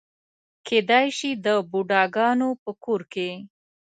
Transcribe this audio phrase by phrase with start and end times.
[0.67, 3.29] کېدای شي د بوډاګانو په کور کې.